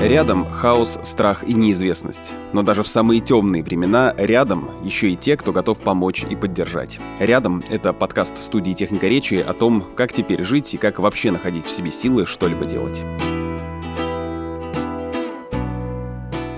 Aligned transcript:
Рядом 0.00 0.50
хаос, 0.50 0.98
страх 1.02 1.44
и 1.46 1.52
неизвестность. 1.52 2.32
Но 2.54 2.62
даже 2.62 2.82
в 2.82 2.88
самые 2.88 3.20
темные 3.20 3.62
времена 3.62 4.14
рядом 4.16 4.70
еще 4.82 5.10
и 5.10 5.16
те, 5.16 5.36
кто 5.36 5.52
готов 5.52 5.78
помочь 5.80 6.24
и 6.28 6.34
поддержать. 6.34 6.98
Рядом— 7.18 7.62
это 7.70 7.92
подкаст 7.92 8.38
студии 8.38 8.72
«Техника 8.72 9.08
речи» 9.08 9.34
о 9.34 9.52
том, 9.52 9.84
как 9.94 10.10
теперь 10.10 10.42
жить 10.42 10.72
и 10.72 10.78
как 10.78 11.00
вообще 11.00 11.30
находить 11.30 11.66
в 11.66 11.70
себе 11.70 11.90
силы 11.90 12.24
что-либо 12.24 12.64
делать. 12.64 13.02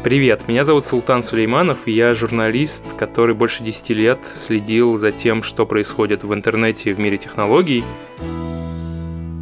Привет, 0.04 0.46
меня 0.46 0.62
зовут 0.62 0.84
Султан 0.84 1.24
Сулейманов, 1.24 1.88
и 1.88 1.92
я 1.92 2.14
журналист, 2.14 2.84
который 2.96 3.34
больше 3.34 3.64
10 3.64 3.90
лет 3.90 4.20
следил 4.36 4.96
за 4.96 5.10
тем, 5.10 5.42
что 5.42 5.66
происходит 5.66 6.22
в 6.22 6.32
интернете 6.32 6.90
и 6.90 6.92
в 6.92 7.00
мире 7.00 7.18
технологий, 7.18 7.82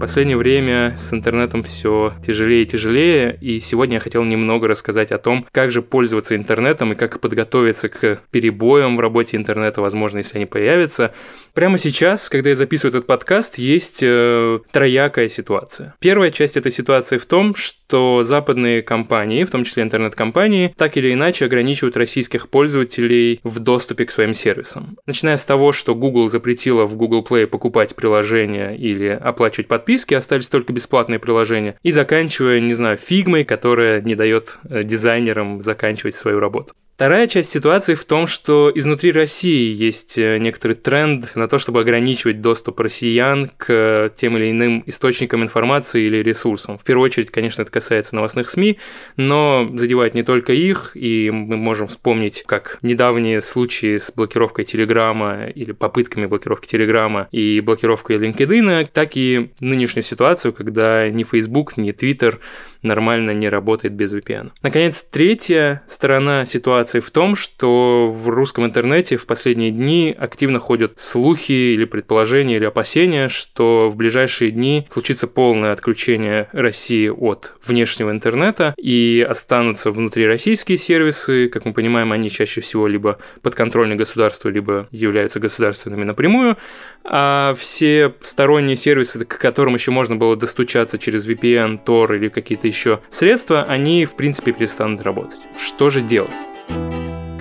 последнее 0.00 0.38
время 0.38 0.96
с 0.98 1.12
интернетом 1.12 1.62
все 1.62 2.14
тяжелее 2.26 2.62
и 2.62 2.66
тяжелее, 2.66 3.36
и 3.40 3.60
сегодня 3.60 3.94
я 3.96 4.00
хотел 4.00 4.24
немного 4.24 4.66
рассказать 4.66 5.12
о 5.12 5.18
том, 5.18 5.46
как 5.52 5.70
же 5.70 5.82
пользоваться 5.82 6.34
интернетом 6.34 6.92
и 6.92 6.96
как 6.96 7.20
подготовиться 7.20 7.90
к 7.90 8.22
перебоям 8.30 8.96
в 8.96 9.00
работе 9.00 9.36
интернета, 9.36 9.82
возможно, 9.82 10.18
если 10.18 10.38
они 10.38 10.46
появятся. 10.46 11.12
Прямо 11.52 11.76
сейчас, 11.76 12.30
когда 12.30 12.50
я 12.50 12.56
записываю 12.56 12.96
этот 12.96 13.06
подкаст, 13.06 13.58
есть 13.58 14.00
э, 14.02 14.60
троякая 14.72 15.28
ситуация. 15.28 15.94
Первая 15.98 16.30
часть 16.30 16.56
этой 16.56 16.72
ситуации 16.72 17.18
в 17.18 17.26
том, 17.26 17.54
что 17.54 18.22
западные 18.22 18.82
компании, 18.82 19.44
в 19.44 19.50
том 19.50 19.64
числе 19.64 19.82
интернет-компании, 19.82 20.72
так 20.76 20.96
или 20.96 21.12
иначе 21.12 21.44
ограничивают 21.44 21.96
российских 21.96 22.48
пользователей 22.48 23.40
в 23.44 23.58
доступе 23.58 24.06
к 24.06 24.10
своим 24.10 24.32
сервисам. 24.32 24.96
Начиная 25.06 25.36
с 25.36 25.44
того, 25.44 25.72
что 25.72 25.94
Google 25.94 26.28
запретила 26.28 26.86
в 26.86 26.96
Google 26.96 27.26
Play 27.28 27.46
покупать 27.46 27.94
приложения 27.94 28.74
или 28.74 29.08
оплачивать 29.08 29.68
подписки, 29.68 29.89
подписки, 29.90 30.14
остались 30.14 30.48
только 30.48 30.72
бесплатные 30.72 31.18
приложения. 31.18 31.76
И 31.82 31.90
заканчивая, 31.90 32.60
не 32.60 32.74
знаю, 32.74 32.96
фигмой, 32.96 33.44
которая 33.44 34.00
не 34.00 34.14
дает 34.14 34.58
э, 34.68 34.84
дизайнерам 34.84 35.60
заканчивать 35.60 36.14
свою 36.14 36.38
работу. 36.38 36.74
Вторая 37.00 37.28
часть 37.28 37.50
ситуации 37.50 37.94
в 37.94 38.04
том, 38.04 38.26
что 38.26 38.70
изнутри 38.74 39.10
России 39.10 39.74
есть 39.74 40.18
э, 40.18 40.36
некоторый 40.36 40.74
тренд 40.74 41.34
на 41.34 41.48
то, 41.48 41.58
чтобы 41.58 41.80
ограничивать 41.80 42.42
доступ 42.42 42.78
россиян 42.80 43.50
к 43.56 44.12
тем 44.16 44.36
или 44.36 44.50
иным 44.50 44.82
источникам 44.84 45.42
информации 45.42 46.04
или 46.04 46.18
ресурсам. 46.18 46.76
В 46.76 46.84
первую 46.84 47.06
очередь, 47.06 47.30
конечно, 47.30 47.62
это 47.62 47.70
касается 47.70 48.14
новостных 48.16 48.50
СМИ, 48.50 48.76
но 49.16 49.66
задевает 49.76 50.14
не 50.14 50.22
только 50.22 50.52
их, 50.52 50.90
и 50.94 51.30
мы 51.30 51.56
можем 51.56 51.88
вспомнить, 51.88 52.42
как 52.44 52.78
недавние 52.82 53.40
случаи 53.40 53.96
с 53.96 54.12
блокировкой 54.12 54.66
Телеграма 54.66 55.46
или 55.46 55.72
попытками 55.72 56.26
блокировки 56.26 56.66
Телеграма 56.68 57.28
и 57.32 57.60
блокировкой 57.60 58.18
LinkedIn, 58.18 58.90
так 58.92 59.12
и 59.16 59.52
нынешнюю 59.60 60.04
ситуацию, 60.04 60.52
когда 60.52 61.08
ни 61.08 61.24
Facebook, 61.24 61.78
ни 61.78 61.94
Twitter 61.94 62.40
нормально 62.82 63.30
не 63.30 63.48
работает 63.48 63.94
без 63.94 64.12
VPN. 64.12 64.50
Наконец, 64.62 65.02
третья 65.02 65.82
сторона 65.86 66.44
ситуации 66.44 66.89
в 66.98 67.10
том, 67.12 67.36
что 67.36 68.10
в 68.10 68.28
русском 68.28 68.64
интернете 68.64 69.16
в 69.16 69.26
последние 69.26 69.70
дни 69.70 70.12
активно 70.18 70.58
ходят 70.58 70.98
слухи 70.98 71.52
или 71.52 71.84
предположения 71.84 72.56
или 72.56 72.64
опасения, 72.64 73.28
что 73.28 73.88
в 73.88 73.96
ближайшие 73.96 74.50
дни 74.50 74.86
случится 74.90 75.28
полное 75.28 75.72
отключение 75.72 76.48
России 76.52 77.08
от 77.08 77.52
внешнего 77.64 78.10
интернета 78.10 78.74
и 78.76 79.24
останутся 79.28 79.92
внутри 79.92 80.26
российские 80.26 80.78
сервисы. 80.78 81.48
Как 81.48 81.64
мы 81.64 81.72
понимаем, 81.72 82.10
они 82.10 82.30
чаще 82.30 82.60
всего 82.60 82.88
либо 82.88 83.18
подконтрольны 83.42 83.94
государству, 83.94 84.50
либо 84.50 84.88
являются 84.90 85.38
государственными 85.38 86.04
напрямую, 86.04 86.56
а 87.04 87.54
все 87.58 88.14
сторонние 88.22 88.76
сервисы, 88.76 89.24
к 89.24 89.38
которым 89.38 89.74
еще 89.74 89.90
можно 89.90 90.16
было 90.16 90.34
достучаться 90.34 90.98
через 90.98 91.26
VPN, 91.26 91.84
Tor 91.84 92.16
или 92.16 92.28
какие-то 92.28 92.66
еще 92.66 93.00
средства, 93.10 93.62
они 93.62 94.06
в 94.06 94.16
принципе 94.16 94.52
перестанут 94.52 95.02
работать. 95.02 95.40
Что 95.58 95.90
же 95.90 96.00
делать? 96.00 96.30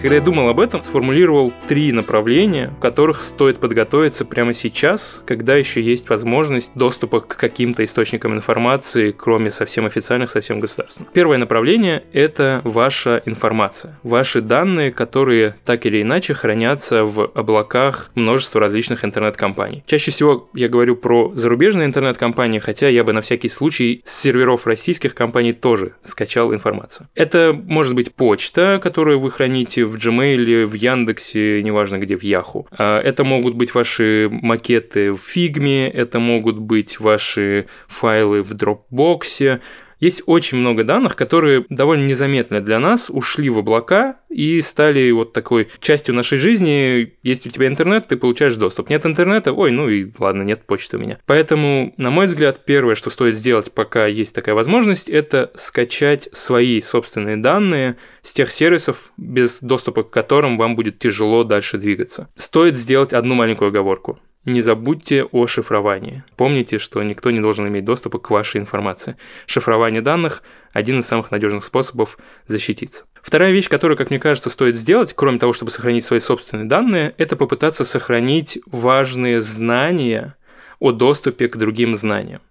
Когда 0.02 0.16
я 0.16 0.22
думал 0.22 0.48
об 0.48 0.62
этом, 0.62 0.82
сформулировал 0.82 1.52
три 1.68 1.92
направления, 1.92 2.74
в 2.78 2.80
которых 2.80 3.22
стоит 3.22 3.60
подготовиться 3.60 4.24
прямо 4.24 4.54
сейчас, 4.54 5.22
когда 5.28 5.58
еще 5.58 5.82
есть 5.82 6.10
возможность 6.10 6.72
доступа 6.74 7.20
к 7.20 7.36
каким-то 7.36 7.84
источникам 7.84 8.34
информации, 8.34 9.12
кроме 9.12 9.52
совсем 9.52 9.86
официальных, 9.86 10.30
совсем 10.30 10.62
государственных. 10.62 11.12
Первое 11.12 11.38
направление— 11.38 12.04
это 12.14 12.62
ваша 12.64 13.22
информация. 13.26 14.00
Ваши 14.04 14.40
данные, 14.40 14.94
которые 14.94 15.58
так 15.66 15.86
или 15.86 16.02
иначе 16.02 16.34
хранятся 16.34 17.04
в 17.04 17.30
облаках 17.36 18.10
множества 18.16 18.62
различных 18.62 19.04
интернет-компаний. 19.04 19.84
Чаще 19.86 20.12
всего 20.12 20.50
я 20.54 20.70
говорю 20.70 20.96
про 20.96 21.34
зарубежные 21.36 21.88
интернет-компании, 21.88 22.60
хотя 22.60 22.88
я 22.88 23.04
бы 23.04 23.12
на 23.12 23.20
всякий 23.20 23.50
случай 23.50 24.02
с 24.06 24.22
серверов 24.22 24.66
российских 24.66 25.14
компаний 25.14 25.52
тоже 25.52 25.96
скачал 26.04 26.54
информацию. 26.54 27.10
Это 27.16 27.54
может 27.54 27.96
быть 27.96 28.16
почта, 28.16 28.80
которую 28.82 29.20
вы 29.20 29.30
храните 29.30 29.89
в 29.90 29.96
Gmail, 29.96 30.66
в 30.66 30.74
Яндексе, 30.74 31.62
неважно 31.64 31.98
где, 31.98 32.16
в 32.16 32.24
Яху. 32.24 32.68
А, 32.72 33.02
это 33.02 33.24
могут 33.24 33.56
быть 33.56 33.74
ваши 33.74 34.30
макеты 34.32 35.12
в 35.12 35.20
Фигме, 35.20 35.90
это 35.90 36.20
могут 36.20 36.58
быть 36.58 37.00
ваши 37.00 37.68
файлы 37.88 38.42
в 38.42 38.54
Dropbox, 38.54 39.60
есть 40.00 40.24
очень 40.26 40.58
много 40.58 40.84
данных, 40.84 41.16
которые 41.16 41.66
довольно 41.70 42.06
незаметно 42.06 42.62
для 42.62 42.80
нас 42.80 43.10
ушли 43.10 43.50
в 43.50 43.60
облака 43.60 44.18
и 44.30 44.62
стали 44.62 45.12
вот 45.12 45.34
такой 45.34 45.70
частью 45.80 46.16
нашей 46.16 46.38
жизни. 46.38 47.14
Есть 47.24 47.46
у 47.46 47.50
тебя 47.50 47.68
интернет, 47.68 48.08
ты 48.08 48.18
получаешь 48.18 48.56
доступ. 48.56 48.90
Нет 48.90 49.06
интернета, 49.06 49.54
ой, 49.54 49.72
ну 49.72 49.90
и 49.90 50.10
ладно, 50.18 50.44
нет 50.44 50.64
почты 50.66 50.98
у 50.98 51.00
меня. 51.00 51.20
Поэтому, 51.26 51.94
на 51.98 52.10
мой 52.10 52.26
взгляд, 52.26 52.66
первое, 52.66 52.96
что 52.96 53.10
стоит 53.10 53.36
сделать, 53.36 53.72
пока 53.72 54.08
есть 54.08 54.34
такая 54.34 54.56
возможность, 54.56 55.10
это 55.10 55.52
скачать 55.56 56.30
свои 56.32 56.82
собственные 56.82 57.38
данные 57.38 57.98
с 58.22 58.34
тех 58.34 58.52
сервисов, 58.52 59.12
без 59.18 59.60
доступа 59.62 60.04
к 60.04 60.10
которым 60.10 60.58
вам 60.58 60.76
будет 60.76 61.00
тяжело 61.00 61.44
дальше 61.44 61.78
двигаться. 61.78 62.30
Стоит 62.36 62.78
сделать 62.78 63.14
одну 63.14 63.36
маленькую 63.36 63.70
оговорку. 63.70 64.20
Не 64.46 64.62
забудьте 64.62 65.26
о 65.26 65.48
шифровании. 65.48 66.24
Помните, 66.38 66.78
что 66.78 67.04
никто 67.04 67.30
не 67.30 67.42
должен 67.42 67.68
иметь 67.68 67.84
доступа 67.84 68.20
к 68.20 68.30
вашей 68.30 68.62
информации. 68.62 69.18
Шифрование 69.46 70.02
данных– 70.02 70.44
один 70.72 71.00
из 71.00 71.08
самых 71.08 71.30
надежных 71.30 71.66
способов 71.66 72.18
защититься. 72.48 73.06
Вторая 73.22 73.52
вещь, 73.52 73.68
которую, 73.68 73.98
как 73.98 74.12
мне 74.12 74.20
кажется, 74.20 74.50
стоит 74.50 74.78
сделать, 74.78 75.14
кроме 75.14 75.40
того, 75.40 75.52
чтобы 75.52 75.72
сохранить 75.72 76.06
свои 76.06 76.22
собственные 76.22 76.68
данные, 76.68 77.14
это 77.18 77.36
попытаться 77.36 77.84
сохранить 77.84 78.60
важные 78.66 79.42
знания 79.42 80.36
о 80.80 80.94
доступе 80.94 81.50
к 81.50 81.58
другим 81.58 81.96
знаниям. 81.96 82.42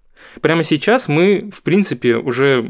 Прямо 0.41 0.63
сейчас 0.63 1.09
мы, 1.09 1.51
в 1.55 1.63
принципе, 1.63 2.17
уже 2.17 2.69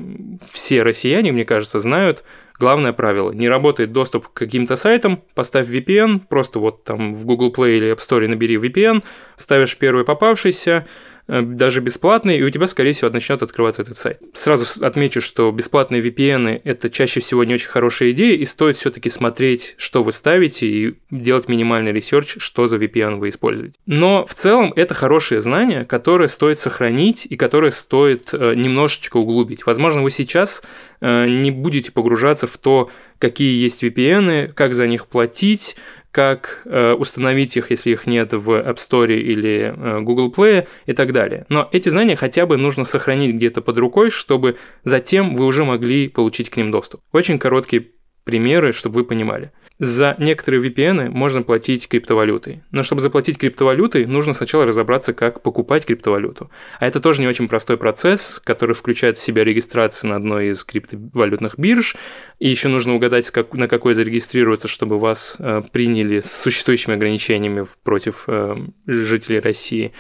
все 0.51 0.83
россияне, 0.83 1.33
мне 1.33 1.45
кажется, 1.45 1.79
знают 1.79 2.25
главное 2.59 2.93
правило. 2.93 3.31
Не 3.31 3.49
работает 3.49 3.93
доступ 3.93 4.29
к 4.29 4.33
каким-то 4.33 4.77
сайтам, 4.77 5.23
поставь 5.35 5.69
VPN, 5.69 6.23
просто 6.29 6.59
вот 6.59 6.85
там 6.85 7.15
в 7.15 7.25
Google 7.25 7.53
Play 7.53 7.77
или 7.77 7.93
App 7.93 7.99
Store 7.99 8.27
набери 8.27 8.57
VPN, 8.57 9.03
ставишь 9.37 9.77
первый 9.77 10.05
попавшийся, 10.05 10.87
даже 11.29 11.81
бесплатный, 11.81 12.39
и 12.39 12.43
у 12.43 12.51
тебя, 12.51 12.67
скорее 12.67 12.95
всего, 12.95 13.11
начнет 13.11 13.43
открываться 13.43 13.83
этот 13.83 13.99
сайт. 13.99 14.21
Сразу 14.33 14.65
отмечу, 14.85 15.21
что 15.21 15.51
бесплатные 15.51 16.03
VPN– 16.03 16.63
это 16.65 16.89
чаще 16.89 17.21
всего 17.21 17.45
не 17.45 17.55
очень 17.55 17.69
хорошая 17.69 18.11
идея, 18.11 18.35
и 18.35 18.45
стоит 18.47 18.77
все-таки 18.77 19.11
смотреть, 19.11 19.75
что 19.77 20.03
вы 20.03 20.13
ставите, 20.13 20.67
и 20.67 20.95
делать 21.11 21.49
минимальный 21.49 21.93
research, 21.93 22.37
что 22.39 22.67
за 22.67 22.79
VPN 22.79 23.17
вы 23.17 23.29
используете. 23.29 23.79
Но 23.87 24.25
в 24.27 24.35
целом 24.35 24.73
это 24.75 24.95
хорошее 24.95 25.41
знание, 25.41 25.85
которое 25.85 26.29
стоит 26.29 26.61
сохранить 26.61 27.27
и 27.29 27.37
которое 27.37 27.71
стоит 27.71 28.31
э, 28.33 28.55
немножечко 28.55 29.19
углубить. 29.19 29.67
Возможно, 29.67 30.03
вы 30.03 30.11
сейчас 30.11 30.63
э, 31.01 31.29
не 31.29 31.51
будете 31.51 31.93
погружаться 31.93 32.47
в 32.47 32.57
то, 32.57 32.91
какие 33.19 33.63
есть 33.63 33.83
VPN, 33.83 34.53
как 34.55 34.75
за 34.75 34.87
них 34.87 35.07
платить, 35.07 35.77
как 36.11 36.63
э, 36.65 36.93
установить 36.93 37.57
их, 37.57 37.71
если 37.71 37.91
их 37.91 38.07
нет 38.07 38.33
в 38.33 38.51
App 38.51 38.77
Store 38.77 39.15
или 39.15 39.75
э, 39.77 40.01
Google 40.01 40.33
Play 40.33 40.67
и 40.87 40.93
так 40.93 41.13
далее. 41.13 41.45
Но 41.49 41.69
эти 41.73 41.89
знания 41.89 42.17
хотя 42.17 42.47
бы 42.47 42.57
нужно 42.57 42.85
сохранить 42.85 43.35
где-то 43.35 43.61
под 43.61 43.79
рукой, 43.79 44.11
чтобы 44.11 44.57
затем 44.85 45.35
вы 45.35 45.45
уже 45.45 45.65
могли 45.65 46.09
получить 46.09 46.51
к 46.51 46.57
ним 46.57 46.71
доступ. 46.71 47.03
Очень 47.13 47.39
короткий 47.39 47.93
примеры, 48.29 48.73
чтобы 48.73 48.97
вы 48.97 49.05
понимали. 49.05 49.53
За 49.79 50.15
некоторые 50.19 50.63
VPN 50.63 51.09
можно 51.09 51.43
платить 51.43 51.89
криптовалютой. 51.89 52.63
Но 52.73 52.83
чтобы 52.83 53.01
заплатить 53.01 53.39
криптовалютой, 53.39 54.05
нужно 54.05 54.35
сначала 54.35 54.67
разобраться, 54.67 55.15
как 55.15 55.43
покупать 55.43 55.87
криптовалюту. 55.87 56.51
А 56.79 56.87
это 56.87 57.01
тоже 57.01 57.23
не 57.23 57.27
очень 57.27 57.49
простой 57.49 57.79
процесс, 57.79 58.39
который 58.45 58.75
включает 58.75 59.17
в 59.17 59.23
себя 59.23 59.45
регистрацию 59.45 60.11
на 60.11 60.17
одной 60.17 60.49
из 60.49 60.63
криптовалютных 60.63 61.59
бирж. 61.59 61.97
И 62.39 62.51
еще 62.51 62.69
нужно 62.69 62.97
угадать, 62.97 63.31
как, 63.31 63.55
на 63.55 63.67
какой 63.67 63.95
зарегистрироваться, 63.95 64.69
чтобы 64.69 64.99
вас 64.99 65.37
э, 65.39 65.63
приняли 65.73 66.21
с 66.21 66.31
существующими 66.31 66.95
ограничениями 66.95 67.65
против 67.83 68.25
э, 68.27 68.57
жителей 68.87 69.41
России. 69.41 69.95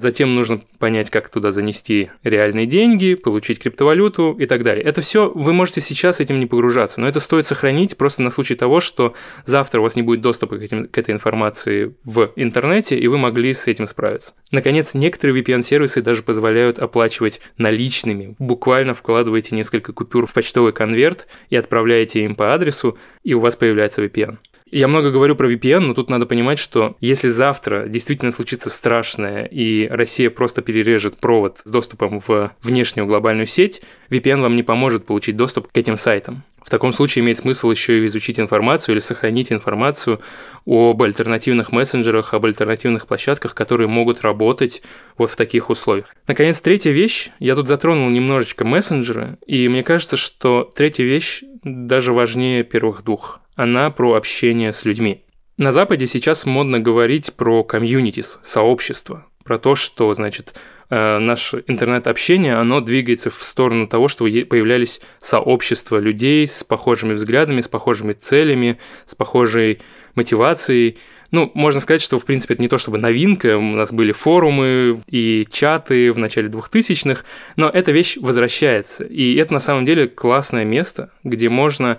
Затем 0.00 0.34
нужно 0.34 0.62
понять, 0.78 1.10
как 1.10 1.28
туда 1.28 1.50
занести 1.50 2.10
реальные 2.24 2.64
деньги, 2.64 3.16
получить 3.16 3.58
криптовалюту 3.58 4.32
и 4.32 4.46
так 4.46 4.62
далее. 4.62 4.82
Это 4.82 5.02
все 5.02 5.30
вы 5.30 5.52
можете 5.52 5.82
сейчас 5.82 6.20
этим 6.20 6.40
не 6.40 6.46
погружаться, 6.46 7.02
но 7.02 7.06
это 7.06 7.20
стоит 7.20 7.46
сохранить 7.46 7.98
просто 7.98 8.22
на 8.22 8.30
случай 8.30 8.54
того, 8.54 8.80
что 8.80 9.12
завтра 9.44 9.80
у 9.80 9.82
вас 9.82 9.96
не 9.96 10.02
будет 10.02 10.22
доступа 10.22 10.56
к, 10.56 10.62
этим, 10.62 10.88
к 10.88 10.96
этой 10.96 11.10
информации 11.10 11.94
в 12.02 12.32
интернете, 12.36 12.98
и 12.98 13.06
вы 13.08 13.18
могли 13.18 13.52
с 13.52 13.66
этим 13.66 13.84
справиться. 13.84 14.32
Наконец, 14.50 14.94
некоторые 14.94 15.42
VPN-сервисы 15.42 16.00
даже 16.00 16.22
позволяют 16.22 16.78
оплачивать 16.78 17.42
наличными. 17.58 18.36
Буквально 18.38 18.94
вкладываете 18.94 19.54
несколько 19.54 19.92
купюр 19.92 20.26
в 20.26 20.32
почтовый 20.32 20.72
конверт 20.72 21.26
и 21.50 21.56
отправляете 21.56 22.24
им 22.24 22.36
по 22.36 22.54
адресу, 22.54 22.96
и 23.22 23.34
у 23.34 23.40
вас 23.40 23.54
появляется 23.54 24.02
VPN. 24.02 24.38
Я 24.70 24.86
много 24.86 25.10
говорю 25.10 25.34
про 25.34 25.50
VPN, 25.50 25.80
но 25.80 25.94
тут 25.94 26.10
надо 26.10 26.26
понимать, 26.26 26.58
что 26.58 26.96
если 27.00 27.28
завтра 27.28 27.86
действительно 27.88 28.30
случится 28.30 28.70
страшное, 28.70 29.44
и 29.44 29.88
Россия 29.88 30.30
просто 30.30 30.62
перережет 30.62 31.16
провод 31.16 31.58
с 31.64 31.70
доступом 31.70 32.20
в 32.20 32.52
внешнюю 32.62 33.06
глобальную 33.06 33.46
сеть, 33.46 33.82
VPN 34.10 34.42
вам 34.42 34.54
не 34.54 34.62
поможет 34.62 35.06
получить 35.06 35.36
доступ 35.36 35.72
к 35.72 35.76
этим 35.76 35.96
сайтам. 35.96 36.44
В 36.64 36.70
таком 36.70 36.92
случае 36.92 37.24
имеет 37.24 37.38
смысл 37.38 37.70
еще 37.70 37.98
и 37.98 38.06
изучить 38.06 38.38
информацию 38.38 38.94
или 38.94 39.00
сохранить 39.00 39.50
информацию 39.50 40.20
об 40.66 41.02
альтернативных 41.02 41.72
мессенджерах, 41.72 42.32
об 42.32 42.44
альтернативных 42.44 43.08
площадках, 43.08 43.54
которые 43.54 43.88
могут 43.88 44.22
работать 44.22 44.82
вот 45.18 45.30
в 45.30 45.36
таких 45.36 45.68
условиях. 45.70 46.14
Наконец, 46.28 46.60
третья 46.60 46.92
вещь. 46.92 47.30
Я 47.40 47.56
тут 47.56 47.66
затронул 47.66 48.08
немножечко 48.10 48.64
мессенджеры, 48.64 49.36
и 49.46 49.68
мне 49.68 49.82
кажется, 49.82 50.16
что 50.16 50.70
третья 50.72 51.02
вещь 51.02 51.42
даже 51.62 52.12
важнее 52.12 52.64
первых 52.64 53.04
двух 53.04 53.40
она 53.60 53.90
про 53.90 54.14
общение 54.14 54.72
с 54.72 54.84
людьми. 54.84 55.24
На 55.58 55.72
Западе 55.72 56.06
сейчас 56.06 56.46
модно 56.46 56.80
говорить 56.80 57.34
про 57.34 57.62
комьюнитис, 57.62 58.40
сообщество, 58.42 59.26
про 59.44 59.58
то, 59.58 59.74
что, 59.74 60.14
значит, 60.14 60.54
э, 60.88 61.18
наше 61.18 61.62
интернет-общение, 61.66 62.54
оно 62.54 62.80
двигается 62.80 63.30
в 63.30 63.42
сторону 63.42 63.86
того, 63.86 64.08
что 64.08 64.24
появлялись 64.24 65.02
сообщества 65.20 65.98
людей 65.98 66.48
с 66.48 66.64
похожими 66.64 67.12
взглядами, 67.12 67.60
с 67.60 67.68
похожими 67.68 68.14
целями, 68.14 68.78
с 69.04 69.14
похожей 69.14 69.80
мотивацией. 70.14 70.96
Ну, 71.30 71.50
можно 71.54 71.80
сказать, 71.80 72.02
что, 72.02 72.18
в 72.18 72.24
принципе, 72.24 72.54
это 72.54 72.62
не 72.62 72.68
то 72.68 72.78
чтобы 72.78 72.98
новинка, 72.98 73.56
у 73.56 73.62
нас 73.62 73.92
были 73.92 74.12
форумы 74.12 75.02
и 75.06 75.46
чаты 75.50 76.12
в 76.12 76.18
начале 76.18 76.48
2000-х, 76.48 77.24
но 77.56 77.68
эта 77.68 77.92
вещь 77.92 78.16
возвращается. 78.16 79.04
И 79.04 79.36
это, 79.36 79.52
на 79.52 79.60
самом 79.60 79.84
деле, 79.84 80.08
классное 80.08 80.64
место, 80.64 81.10
где 81.22 81.48
можно 81.48 81.98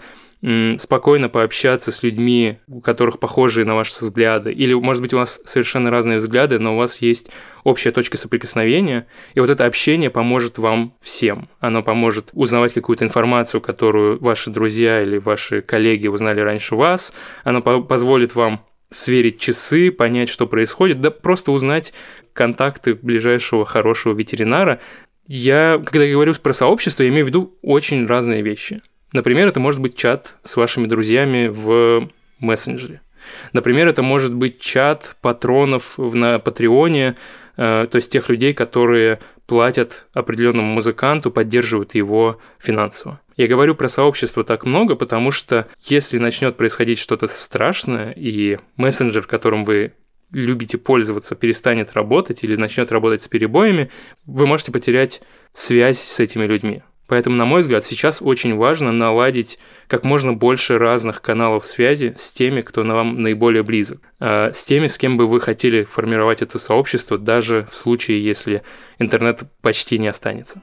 спокойно 0.78 1.30
пообщаться 1.30 1.92
с 1.92 2.02
людьми, 2.02 2.58
у 2.68 2.82
которых 2.82 3.20
похожие 3.20 3.64
на 3.64 3.76
ваши 3.76 3.92
взгляды, 3.92 4.52
или, 4.52 4.74
может 4.74 5.04
быть, 5.04 5.14
у 5.14 5.18
вас 5.18 5.40
совершенно 5.46 5.92
разные 5.92 6.18
взгляды, 6.18 6.58
но 6.58 6.74
у 6.74 6.78
вас 6.78 6.98
есть 6.98 7.30
общая 7.64 7.92
точка 7.92 8.18
соприкосновения, 8.18 9.06
и 9.36 9.40
вот 9.40 9.52
это 9.52 9.66
общение 9.68 10.10
поможет 10.10 10.58
вам 10.58 10.96
всем. 11.00 11.48
Оно 11.60 11.84
поможет 11.84 12.32
узнавать 12.34 12.74
какую-то 12.74 13.06
информацию, 13.06 13.62
которую 13.62 14.20
ваши 14.20 14.50
друзья 14.50 15.04
или 15.04 15.20
ваши 15.20 15.62
коллеги 15.62 16.08
узнали 16.08 16.40
раньше 16.40 16.76
вас, 16.76 17.14
оно 17.44 17.62
по 17.62 17.80
позволит 17.82 18.34
вам 18.34 18.66
сверить 18.92 19.40
часы, 19.40 19.90
понять, 19.90 20.30
что 20.30 20.46
происходит, 20.46 21.02
да 21.02 21.10
просто 21.10 21.52
узнать 21.52 21.94
контакты 22.34 22.94
ближайшего 22.94 23.66
хорошего 23.66 24.14
ветеринара. 24.14 24.80
Я, 25.28 25.82
когда 25.84 26.06
говорю 26.06 26.34
про 26.36 26.54
сообщество, 26.54 27.04
я 27.04 27.10
имею 27.10 27.26
в 27.26 27.28
виду 27.30 27.58
очень 27.62 28.06
разные 28.06 28.42
вещи. 28.42 28.82
Например, 29.14 29.48
это 29.48 29.60
может 29.60 29.82
быть 29.82 29.96
чат 29.96 30.36
с 30.44 30.56
вашими 30.58 30.88
друзьями 30.88 31.48
в 31.48 32.10
мессенджере. 32.40 33.02
Например, 33.54 33.88
это 33.88 34.04
может 34.04 34.34
быть 34.34 34.60
чат 34.60 35.16
патронов 35.22 35.98
на 35.98 36.40
Патреоне, 36.40 37.16
то 37.62 37.92
есть 37.94 38.12
тех 38.12 38.28
людей, 38.30 38.56
которые 38.56 39.20
платят 39.46 40.08
определенному 40.14 40.74
музыканту, 40.74 41.30
поддерживают 41.30 41.94
его 41.94 42.40
финансово. 42.58 43.20
Я 43.38 43.48
говорю 43.48 43.76
про 43.76 43.88
сообщество 43.88 44.44
так 44.44 44.66
много, 44.66 44.96
потому 44.96 45.30
что 45.30 45.68
если 45.82 46.18
начнет 46.18 46.58
происходить 46.58 46.98
что-то 46.98 47.28
страшное, 47.28 48.12
и 48.14 48.58
мессенджер, 48.78 49.28
которым 49.28 49.64
вы 49.64 49.94
любите 50.32 50.80
пользоваться, 50.80 51.36
перестанет 51.36 51.94
работать 51.94 52.44
или 52.44 52.56
начнет 52.56 52.92
работать 52.92 53.22
с 53.22 53.28
перебоями, 53.28 53.92
вы 54.26 54.48
можете 54.48 54.72
потерять 54.72 55.22
связь 55.54 56.00
с 56.00 56.20
этими 56.20 56.46
людьми. 56.46 56.82
Поэтому, 57.12 57.36
на 57.36 57.44
мой 57.44 57.60
взгляд, 57.60 57.84
сейчас 57.84 58.22
очень 58.22 58.56
важно 58.56 58.94
наладить 58.94 59.60
как 59.88 60.06
можно 60.06 60.32
больше 60.32 60.78
разных 60.78 61.22
каналов 61.22 61.66
связи 61.66 62.14
с 62.18 62.32
теми, 62.32 62.62
кто 62.62 62.86
вам 62.86 63.22
наиболее 63.22 63.64
близок, 63.64 64.00
а, 64.22 64.54
с 64.54 64.64
теми, 64.64 64.88
с 64.88 64.98
кем 64.98 65.18
бы 65.18 65.28
вы 65.28 65.42
хотели 65.42 65.84
формировать 65.84 66.42
это 66.42 66.58
сообщество, 66.58 67.18
даже 67.18 67.68
в 67.70 67.76
случае, 67.76 68.24
если 68.24 68.64
интернет 68.98 69.42
почти 69.62 70.00
не 70.00 70.08
останется. 70.08 70.62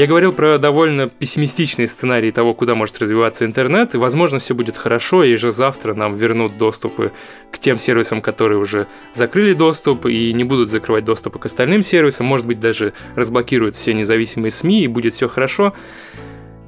Я 0.00 0.06
говорил 0.06 0.32
про 0.32 0.56
довольно 0.56 1.10
пессимистичный 1.10 1.86
сценарий 1.86 2.32
того, 2.32 2.54
куда 2.54 2.74
может 2.74 2.98
развиваться 2.98 3.44
интернет, 3.44 3.94
и, 3.94 3.98
возможно, 3.98 4.38
все 4.38 4.54
будет 4.54 4.78
хорошо, 4.78 5.24
и 5.24 5.34
же 5.34 5.50
завтра 5.50 5.92
нам 5.92 6.14
вернут 6.14 6.56
доступы 6.56 7.12
к 7.52 7.58
тем 7.58 7.76
сервисам, 7.76 8.22
которые 8.22 8.56
уже 8.56 8.86
закрыли 9.12 9.52
доступ, 9.52 10.06
и 10.06 10.32
не 10.32 10.42
будут 10.42 10.70
закрывать 10.70 11.04
доступы 11.04 11.38
к 11.38 11.44
остальным 11.44 11.82
сервисам, 11.82 12.24
может 12.24 12.46
быть, 12.46 12.58
даже 12.58 12.94
разблокируют 13.14 13.76
все 13.76 13.92
независимые 13.92 14.50
СМИ, 14.50 14.84
и 14.84 14.86
будет 14.86 15.12
все 15.12 15.28
хорошо. 15.28 15.74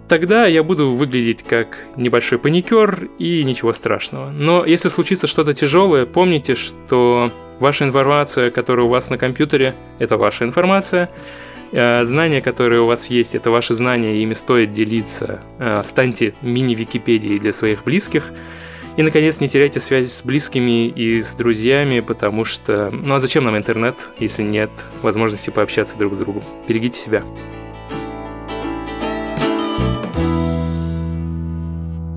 Тогда 0.09 0.45
я 0.45 0.63
буду 0.63 0.91
выглядеть 0.91 1.43
как 1.43 1.79
небольшой 1.97 2.39
паникер, 2.39 3.09
и 3.19 3.45
ничего 3.45 3.73
страшного. 3.73 4.31
Но 4.31 4.67
если 4.67 4.91
случится 4.91 5.27
что-то 5.27 5.55
тяжелое, 5.55 6.05
помните, 6.05 6.55
что 6.55 7.33
ваша 7.61 7.87
информация, 7.87 8.51
которая 8.51 8.85
у 8.85 8.91
вас 8.91 9.09
на 9.09 9.17
компьютере, 9.17 9.75
это 9.99 10.19
ваша 10.19 10.45
информация, 10.45 11.09
знания, 11.73 12.43
которые 12.43 12.83
у 12.83 12.87
вас 12.87 13.07
есть, 13.07 13.35
это 13.35 13.51
ваши 13.51 13.75
знания, 13.75 14.23
ими 14.23 14.35
стоит 14.35 14.73
делиться. 14.73 15.41
Э, 15.59 15.83
станьте 15.85 16.35
мини-википедией 16.43 17.39
для 17.39 17.53
своих 17.53 17.85
близких. 17.85 18.31
И, 18.97 19.03
наконец, 19.03 19.41
не 19.41 19.49
теряйте 19.49 19.81
связь 19.81 20.13
с 20.13 20.23
близкими 20.23 20.87
и 20.87 21.19
с 21.21 21.33
друзьями, 21.33 22.01
потому 22.01 22.45
что... 22.45 22.91
Ну 22.91 23.15
а 23.15 23.21
зачем 23.21 23.45
нам 23.45 23.57
интернет, 23.57 23.97
если 24.19 24.43
нет 24.43 24.71
возможности 25.01 25.49
пообщаться 25.49 25.97
друг 25.97 26.15
с 26.15 26.19
другом? 26.19 26.43
Берегите 26.69 26.99
себя. 26.99 27.23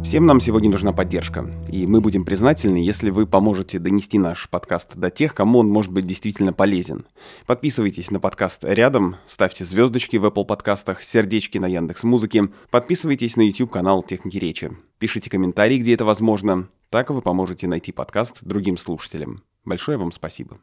Всем 0.06 0.28
нам 0.28 0.40
сегодня 0.40 0.70
нужна 0.70 0.94
поддержка, 0.94 1.50
и 1.68 1.88
мы 1.88 2.00
будем 2.00 2.26
признательны, 2.26 2.78
если 2.78 3.10
вы 3.10 3.26
поможете 3.26 3.80
донести 3.80 4.20
наш 4.20 4.48
подкаст 4.48 4.96
до 4.96 5.10
тех, 5.10 5.34
кому 5.34 5.58
он 5.58 5.68
может 5.68 5.92
быть 5.92 6.06
действительно 6.06 6.54
полезен. 6.54 7.08
Подписывайтесь 7.48 8.12
на 8.12 8.20
подкаст 8.20 8.64
рядом, 8.64 9.16
ставьте 9.26 9.66
звездочки 9.66 10.18
в 10.18 10.26
Apple 10.26 10.46
подкастах, 10.46 11.02
сердечки 11.02 11.58
на 11.58 11.66
Яндекс 11.66 12.04
Музыке, 12.04 12.44
подписывайтесь 12.70 13.36
на 13.36 13.42
YouTube 13.42 13.72
канал 13.72 14.04
Техники 14.04 14.38
Речи, 14.38 14.70
пишите 15.00 15.32
комментарии, 15.32 15.80
где 15.80 15.96
это 15.96 16.06
возможно, 16.06 16.70
так 16.92 17.10
вы 17.10 17.24
поможете 17.24 17.68
найти 17.68 17.92
подкаст 17.92 18.38
другим 18.44 18.78
слушателям. 18.78 19.42
Большое 19.66 19.98
вам 19.98 20.12
спасибо. 20.12 20.60